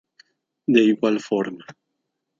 De 0.73 0.81
igual 0.81 1.19
forma. 1.21 1.63